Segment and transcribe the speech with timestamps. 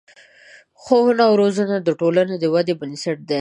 [0.81, 3.29] ښوونه او روزنه د ټولنې د ودې بنسټ دی.